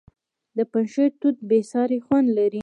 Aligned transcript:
د 0.57 0.59
پنجشیر 0.71 1.09
توت 1.19 1.37
بې 1.49 1.59
ساري 1.71 1.99
خوند 2.05 2.27
لري. 2.37 2.59